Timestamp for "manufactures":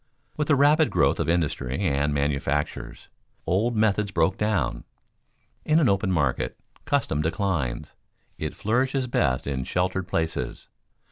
2.11-3.07